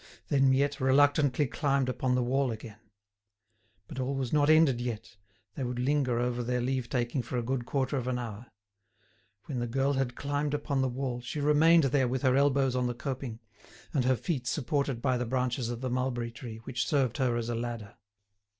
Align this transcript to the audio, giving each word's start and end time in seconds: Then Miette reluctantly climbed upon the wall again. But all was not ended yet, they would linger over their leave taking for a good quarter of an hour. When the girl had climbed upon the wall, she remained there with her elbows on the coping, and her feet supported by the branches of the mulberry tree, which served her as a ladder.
Then 0.29 0.49
Miette 0.49 0.79
reluctantly 0.79 1.45
climbed 1.45 1.87
upon 1.87 2.15
the 2.15 2.23
wall 2.23 2.49
again. 2.49 2.79
But 3.87 3.99
all 3.99 4.15
was 4.15 4.33
not 4.33 4.49
ended 4.49 4.81
yet, 4.81 5.15
they 5.53 5.63
would 5.63 5.77
linger 5.77 6.17
over 6.17 6.41
their 6.41 6.59
leave 6.59 6.89
taking 6.89 7.21
for 7.21 7.37
a 7.37 7.43
good 7.43 7.67
quarter 7.67 7.97
of 7.97 8.07
an 8.07 8.17
hour. 8.17 8.47
When 9.45 9.59
the 9.59 9.67
girl 9.67 9.93
had 9.93 10.15
climbed 10.15 10.55
upon 10.55 10.81
the 10.81 10.89
wall, 10.89 11.21
she 11.21 11.39
remained 11.39 11.83
there 11.83 12.07
with 12.07 12.23
her 12.23 12.35
elbows 12.35 12.75
on 12.75 12.87
the 12.87 12.95
coping, 12.95 13.41
and 13.93 14.03
her 14.05 14.15
feet 14.15 14.47
supported 14.47 15.03
by 15.03 15.19
the 15.19 15.25
branches 15.27 15.69
of 15.69 15.81
the 15.81 15.89
mulberry 15.91 16.31
tree, 16.31 16.57
which 16.63 16.87
served 16.87 17.17
her 17.17 17.37
as 17.37 17.47
a 17.49 17.53
ladder. 17.53 17.95